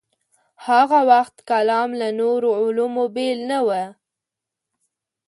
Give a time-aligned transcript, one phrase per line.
[0.65, 3.69] هاغه وخت کلام له نورو علومو بېل نه و.